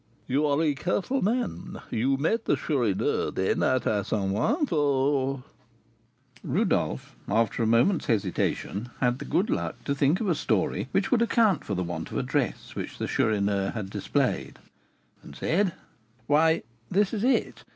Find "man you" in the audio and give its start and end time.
1.21-2.17